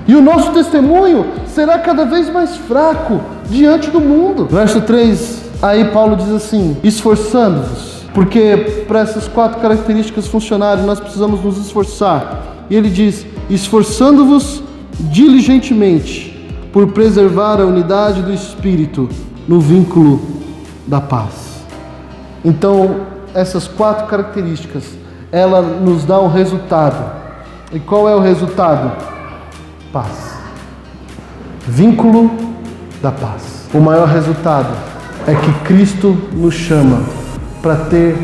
[0.07, 3.19] E o nosso testemunho será cada vez mais fraco
[3.49, 4.47] diante do mundo.
[4.49, 11.39] Verso 3, aí Paulo diz assim: esforçando-vos, porque para essas quatro características funcionarem nós precisamos
[11.43, 12.65] nos esforçar.
[12.67, 14.63] E ele diz: esforçando-vos
[14.99, 16.35] diligentemente
[16.73, 19.07] por preservar a unidade do espírito
[19.47, 20.19] no vínculo
[20.87, 21.61] da paz.
[22.43, 23.01] Então,
[23.35, 24.83] essas quatro características,
[25.31, 27.11] ela nos dá um resultado.
[27.71, 28.93] E qual é o resultado?
[29.93, 30.39] Paz.
[31.67, 32.31] Vínculo
[32.99, 33.69] da paz.
[33.71, 34.75] O maior resultado
[35.27, 37.26] é que Cristo nos chama
[37.61, 38.15] para ter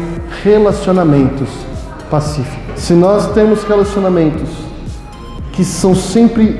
[0.43, 1.49] relacionamentos
[2.09, 2.81] pacíficos.
[2.81, 4.49] Se nós temos relacionamentos
[5.51, 6.59] que são sempre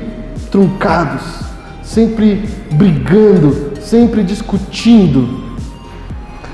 [0.50, 1.22] truncados,
[1.82, 5.42] sempre brigando, sempre discutindo,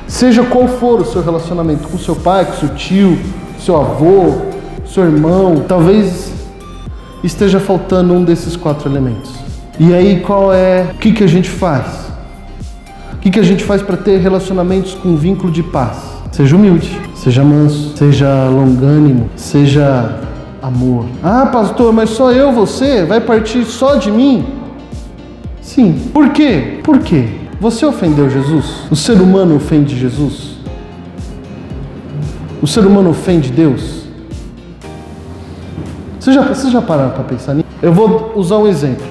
[0.07, 3.18] seja qual for o seu relacionamento com seu pai, com seu tio,
[3.59, 4.43] seu avô,
[4.87, 6.33] seu irmão, talvez
[7.23, 9.31] esteja faltando um desses quatro elementos.
[9.79, 12.10] E aí qual é, o que, que a gente faz?
[13.21, 15.99] O que, que a gente faz para ter relacionamentos com vínculo de paz?
[16.33, 20.18] Seja humilde, seja manso, seja longânimo, seja
[20.62, 21.05] amor.
[21.23, 23.05] Ah, pastor, mas só eu, você?
[23.05, 24.47] Vai partir só de mim?
[25.61, 26.09] Sim.
[26.14, 26.81] Por quê?
[26.83, 27.29] Por quê?
[27.61, 28.87] Você ofendeu Jesus?
[28.91, 30.57] O ser humano ofende Jesus?
[32.62, 34.05] O ser humano ofende Deus?
[36.18, 37.68] Vocês já, você já pararam para pensar nisso?
[37.83, 39.05] Eu vou usar um exemplo.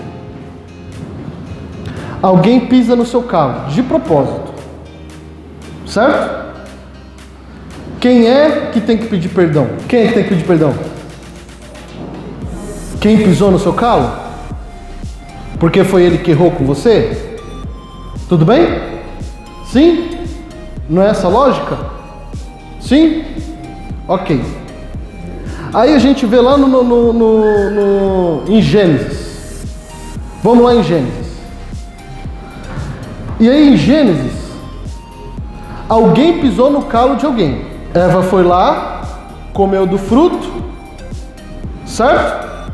[2.22, 4.54] Alguém pisa no seu carro, de propósito.
[5.86, 6.40] Certo?
[8.00, 9.68] Quem é que tem que pedir perdão?
[9.88, 10.74] Quem é que tem que pedir perdão?
[13.00, 14.12] Quem pisou no seu calo?
[15.60, 17.38] Porque foi ele que errou com você?
[18.28, 18.68] Tudo bem?
[19.66, 20.10] Sim?
[20.90, 21.78] Não é essa lógica?
[22.80, 23.24] Sim?
[24.08, 24.42] Ok.
[25.74, 27.14] Aí a gente vê lá no, no, no,
[27.70, 29.66] no, em Gênesis.
[30.42, 31.19] Vamos lá em Gênesis.
[33.40, 34.34] E aí em Gênesis,
[35.88, 37.66] alguém pisou no calo de alguém.
[37.94, 39.02] Eva foi lá,
[39.54, 40.52] comeu do fruto,
[41.86, 42.74] certo?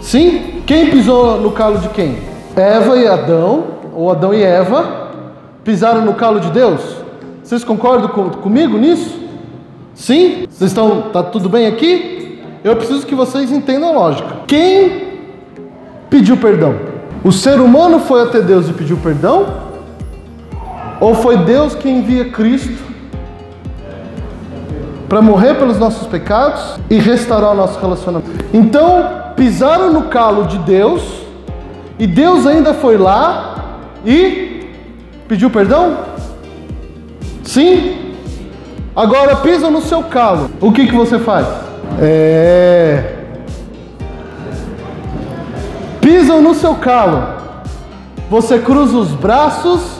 [0.00, 0.62] Sim?
[0.66, 2.16] Quem pisou no calo de quem?
[2.56, 3.64] Eva e Adão,
[3.94, 5.10] ou Adão e Eva,
[5.62, 6.80] pisaram no calo de Deus?
[7.42, 9.20] Vocês concordam com, comigo nisso?
[9.94, 10.46] Sim?
[10.48, 11.10] Vocês estão.
[11.12, 12.42] Tá tudo bem aqui?
[12.64, 14.36] Eu preciso que vocês entendam a lógica.
[14.46, 15.20] Quem
[16.08, 16.74] pediu perdão?
[17.22, 19.63] O ser humano foi até Deus e pediu perdão?
[21.00, 22.82] Ou foi Deus que envia Cristo
[25.08, 28.44] para morrer pelos nossos pecados e restaurar o nosso relacionamento?
[28.52, 31.02] Então, pisaram no calo de Deus
[31.98, 33.54] e Deus ainda foi lá
[34.04, 34.70] e
[35.28, 35.98] pediu perdão?
[37.42, 38.14] Sim?
[38.96, 41.46] Agora pisam no seu calo, o que, que você faz?
[42.00, 43.12] É.
[46.00, 47.24] Pisam no seu calo,
[48.30, 49.93] você cruza os braços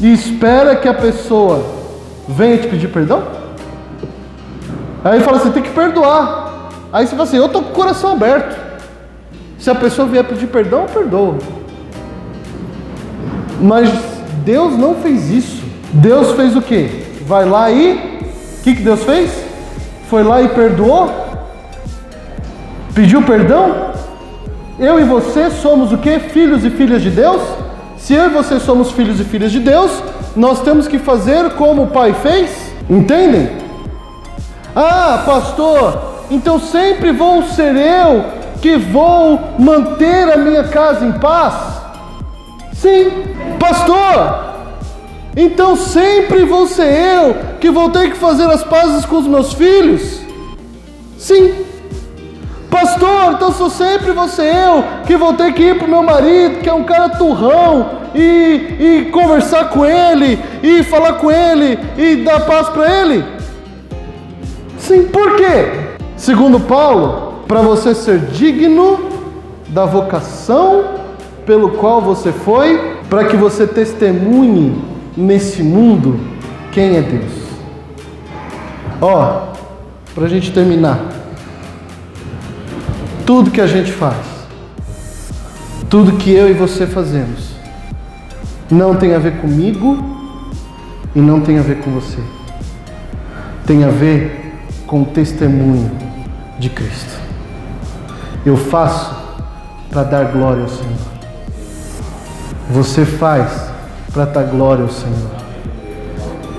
[0.00, 1.62] e espera que a pessoa
[2.26, 3.22] venha te pedir perdão?
[5.04, 6.70] Aí fala assim: tem que perdoar.
[6.92, 8.58] Aí você fala assim: eu estou com o coração aberto.
[9.58, 11.38] Se a pessoa vier pedir perdão, eu perdoo.
[13.60, 13.90] Mas
[14.44, 15.62] Deus não fez isso.
[15.92, 17.04] Deus fez o que?
[17.26, 18.20] Vai lá e.
[18.58, 19.30] O que, que Deus fez?
[20.08, 21.10] Foi lá e perdoou?
[22.94, 23.90] Pediu perdão?
[24.78, 26.18] Eu e você somos o que?
[26.18, 27.42] Filhos e filhas de Deus?
[28.00, 30.02] Se eu e você somos filhos e filhas de Deus,
[30.34, 32.72] nós temos que fazer como o Pai fez?
[32.88, 33.50] Entendem?
[34.74, 38.24] Ah, pastor, então sempre vou ser eu
[38.62, 41.54] que vou manter a minha casa em paz?
[42.72, 43.10] Sim,
[43.58, 44.48] pastor.
[45.36, 49.52] Então sempre vou ser eu que vou ter que fazer as pazes com os meus
[49.52, 50.20] filhos?
[51.18, 51.69] Sim.
[52.70, 56.60] Pastor, então sou sempre ser eu que vou ter que ir para o meu marido,
[56.60, 62.16] que é um cara turrão, e, e conversar com ele, e falar com ele, e
[62.16, 63.24] dar paz para ele?
[64.78, 65.96] Sim, por quê?
[66.16, 69.00] Segundo Paulo, para você ser digno
[69.68, 70.84] da vocação
[71.44, 74.80] pelo qual você foi, para que você testemunhe
[75.16, 76.20] nesse mundo
[76.70, 77.32] quem é Deus.
[79.00, 79.48] Ó,
[80.14, 81.00] para a gente terminar,
[83.30, 84.16] tudo que a gente faz,
[85.88, 87.52] tudo que eu e você fazemos,
[88.68, 90.04] não tem a ver comigo
[91.14, 92.18] e não tem a ver com você.
[93.64, 95.92] Tem a ver com o testemunho
[96.58, 97.20] de Cristo.
[98.44, 99.14] Eu faço
[99.90, 100.98] para dar glória ao Senhor.
[102.72, 103.70] Você faz
[104.12, 105.30] para dar glória ao Senhor.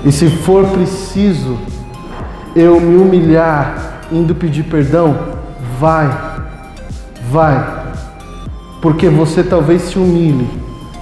[0.06, 1.58] E se for preciso
[2.56, 5.18] eu me humilhar, indo pedir perdão,
[5.78, 6.31] vai,
[7.32, 7.84] vai,
[8.82, 10.48] porque você talvez se humilhe,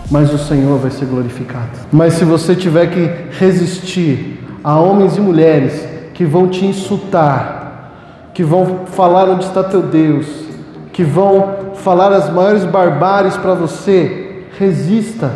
[0.08, 1.70] mas o Senhor vai ser glorificado.
[1.90, 8.44] Mas se você tiver que resistir a homens e mulheres que vão te insultar, que
[8.44, 10.26] vão falar onde está teu Deus,
[10.92, 15.32] que vão falar as maiores barbáries para você, resista,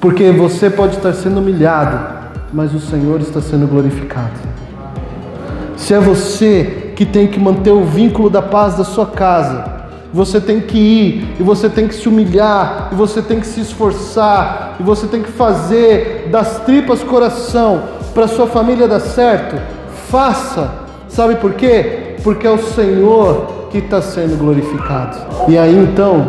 [0.00, 1.98] porque você pode estar sendo humilhado,
[2.52, 4.30] mas o Senhor está sendo glorificado.
[5.76, 9.64] Se é você que tem que manter o vínculo da paz da sua casa,
[10.14, 13.60] você tem que ir, e você tem que se humilhar, e você tem que se
[13.60, 17.82] esforçar, e você tem que fazer das tripas coração
[18.14, 19.60] para sua família dar certo.
[20.10, 20.70] Faça,
[21.08, 22.14] sabe por quê?
[22.22, 25.16] Porque é o Senhor que está sendo glorificado.
[25.48, 26.28] E aí então,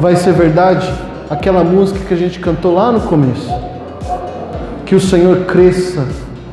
[0.00, 0.92] vai ser verdade
[1.30, 3.48] aquela música que a gente cantou lá no começo.
[4.84, 6.04] Que o Senhor cresça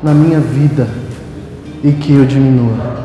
[0.04, 0.88] na minha vida
[1.84, 3.04] e que eu diminua.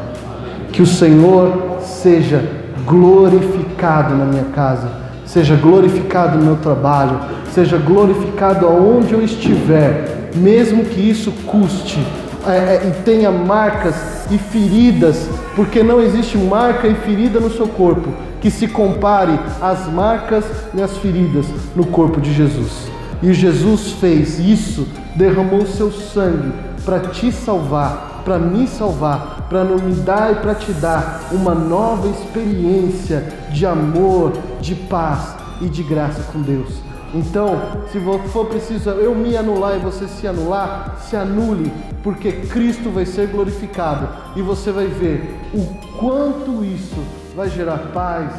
[0.73, 2.43] Que o Senhor seja
[2.87, 4.89] glorificado na minha casa,
[5.27, 7.19] seja glorificado no meu trabalho,
[7.53, 11.99] seja glorificado aonde eu estiver, mesmo que isso custe
[12.47, 13.95] é, é, e tenha marcas
[14.31, 18.11] e feridas, porque não existe marca e ferida no seu corpo
[18.41, 22.89] que se compare às marcas e às feridas no corpo de Jesus.
[23.23, 26.53] E Jesus fez isso, derramou seu sangue
[26.85, 32.09] para te salvar, para me salvar, para me dar e para te dar uma nova
[32.09, 33.21] experiência
[33.51, 36.75] de amor, de paz e de graça com Deus.
[37.15, 37.59] Então,
[37.91, 37.99] se
[38.29, 41.73] for preciso eu me anular e você se anular, se anule,
[42.03, 44.07] porque Cristo vai ser glorificado
[44.37, 45.65] e você vai ver o
[45.99, 47.03] quanto isso
[47.35, 48.31] vai gerar paz,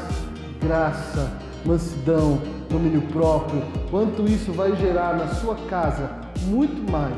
[0.61, 1.31] graça,
[1.65, 6.11] mansidão, domínio próprio, quanto isso vai gerar na sua casa
[6.43, 7.15] muito mais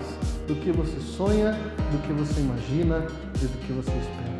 [0.47, 1.57] do que você sonha,
[1.91, 4.31] do que você imagina e do que você espera.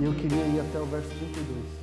[0.00, 1.78] E eu queria ir até o verso 32.